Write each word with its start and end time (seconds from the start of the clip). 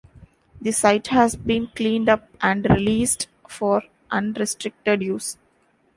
The 0.59 0.71
site 0.71 1.05
has 1.09 1.35
been 1.35 1.67
cleaned 1.75 2.09
up 2.09 2.27
and 2.41 2.65
released 2.67 3.27
for 3.47 3.83
unrestricted 4.09 5.03
use. 5.03 5.37